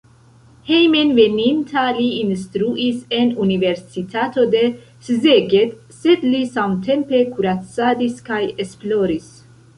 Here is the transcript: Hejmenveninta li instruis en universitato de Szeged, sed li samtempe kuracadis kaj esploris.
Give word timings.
Hejmenveninta 0.67 1.83
li 1.97 2.05
instruis 2.21 3.03
en 3.17 3.29
universitato 3.45 4.47
de 4.57 4.63
Szeged, 5.11 5.77
sed 5.99 6.25
li 6.33 6.43
samtempe 6.57 7.23
kuracadis 7.37 8.21
kaj 8.33 8.43
esploris. 8.67 9.33